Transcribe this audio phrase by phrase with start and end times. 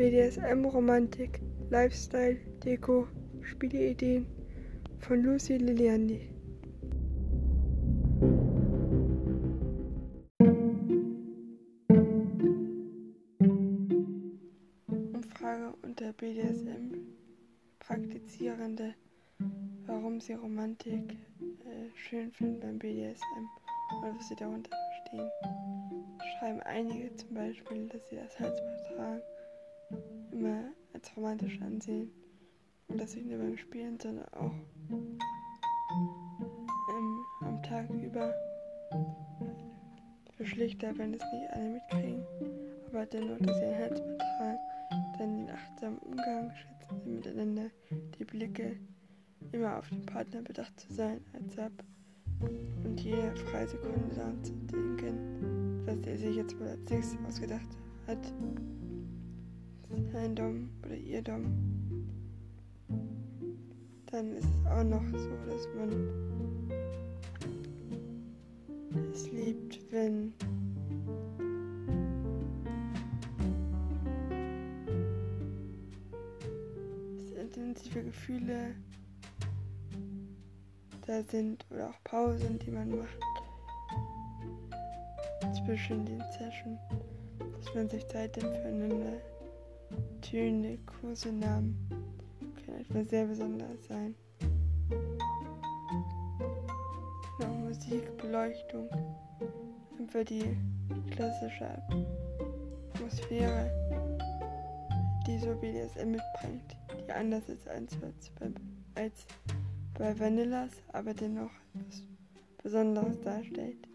[0.00, 3.06] BDSM, Romantik, Lifestyle, Deko,
[3.42, 4.24] Spieleideen
[5.00, 6.30] von Lucy Liliandi.
[15.12, 18.94] Umfrage unter BDSM-Praktizierende,
[19.84, 21.12] warum sie Romantik
[21.42, 23.46] äh, schön finden beim BDSM
[23.90, 25.30] und was sie darunter verstehen.
[26.38, 28.80] Schreiben einige zum Beispiel, dass sie das Halsband
[30.40, 32.10] immer als romantisch ansehen.
[32.88, 34.52] Und das nicht nur beim Spielen, sondern auch
[34.90, 35.18] ähm,
[37.42, 38.34] am Tag über.
[40.36, 42.22] Für schlichter, wenn es nicht alle mitkriegen,
[42.88, 44.58] aber dennoch, dass sie ein Herz betragen,
[45.18, 47.70] dann den achtsamen Umgang, schätzen sie miteinander,
[48.18, 48.76] die Blicke,
[49.52, 51.72] immer auf den Partner bedacht zu sein, als ab
[52.84, 57.68] und jede freie Sekunde daran zu denken, dass er sich jetzt wohl als nächstes ausgedacht
[58.06, 58.32] hat,
[60.12, 61.44] sein Dom oder ihr Dom
[64.10, 66.08] dann ist es auch noch so, dass man
[69.12, 70.32] es liebt, wenn
[77.70, 78.74] intensive Gefühle
[81.06, 83.18] da sind oder auch Pausen, die man macht.
[85.64, 86.80] Zwischen den Sessions,
[87.58, 89.12] dass man sich Zeit nimmt füreinander,
[90.30, 91.76] Töne, Kursenamen
[92.68, 94.14] etwas sehr Besonderes sein.
[97.40, 98.88] Noch Musik, Beleuchtung,
[99.98, 100.56] einfach die
[101.10, 101.66] klassische
[102.94, 103.72] Atmosphäre,
[105.26, 106.76] die so BDSM mitbringt,
[107.08, 107.98] die anders ist als,
[108.94, 109.26] als
[109.98, 112.02] bei Vanillas, aber dennoch etwas
[112.62, 113.88] Besonderes darstellt.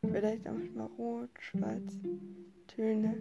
[0.00, 1.98] Vielleicht auch manchmal rot, schwarz,
[2.68, 3.16] Töne.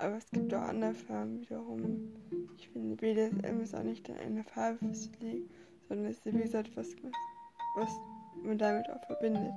[0.00, 2.08] Aber es gibt auch andere Farben wiederum.
[2.56, 5.50] Ich finde, BDSM ist auch nicht in einer Farbe festgelegt,
[5.88, 6.88] sondern es ist wie gesagt was,
[7.76, 7.90] was
[8.42, 9.52] man damit auch verbindet.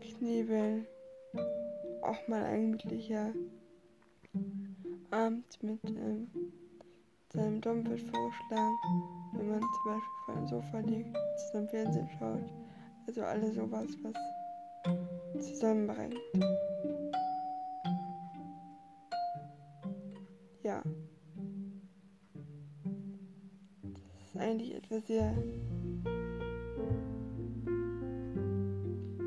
[0.00, 0.86] Knebel,
[2.02, 3.32] auch mal ein gemütlicher
[5.10, 6.30] Abend mit ähm,
[7.32, 8.78] seinem Dom wird vorgeschlagen,
[9.32, 12.52] wenn man zum Beispiel vor einem Sofa liegt, zusammen Fernsehen schaut.
[13.08, 16.20] Also alles sowas, was zusammenbringt.
[24.34, 25.34] Ist eigentlich etwas sehr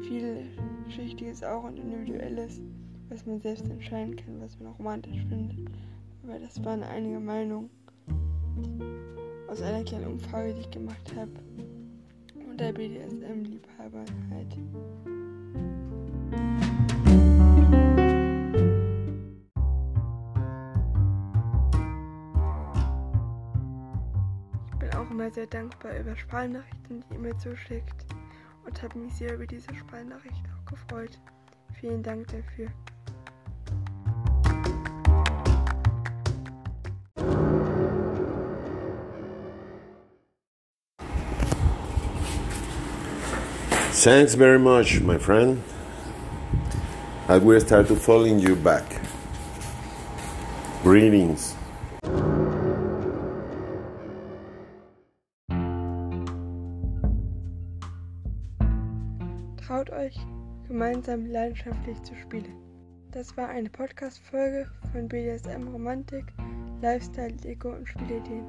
[0.07, 2.61] vielschichtiges auch und individuelles,
[3.09, 5.57] was man selbst entscheiden kann, was man romantisch findet.
[6.23, 7.69] Aber das waren einige Meinungen
[9.47, 11.31] aus einer kleinen Umfrage, die ich gemacht habe
[12.49, 14.57] unter BDSM-Liebhabern halt.
[25.35, 28.05] Sehr dankbar über Sprachnachrichten, die ihr mir zuschickt
[28.65, 31.19] und habe mich sehr über diese Sprachnachricht auch gefreut.
[31.79, 32.69] Vielen Dank dafür.
[43.91, 45.61] Thanks very much, my friend.
[47.27, 48.85] I will start to following you back.
[50.83, 51.55] Greetings.
[59.65, 60.15] Traut euch,
[60.67, 62.53] gemeinsam leidenschaftlich zu spielen.
[63.11, 66.25] Das war eine Podcast-Folge von BDSM Romantik,
[66.83, 68.45] Lifestyle, Deko und Spielideen.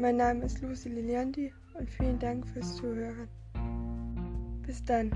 [0.00, 3.28] Mein Name ist Lucy Liliandi und vielen Dank fürs Zuhören.
[4.66, 5.12] Bis dann.